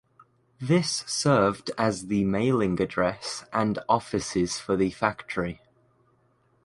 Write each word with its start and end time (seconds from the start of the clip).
This 0.59 1.03
served 1.05 1.69
as 1.77 2.07
the 2.07 2.23
mailing 2.25 2.81
address 2.81 3.45
and 3.53 3.77
offices 3.87 4.57
for 4.57 4.75
the 4.75 4.89
factory. 4.89 5.61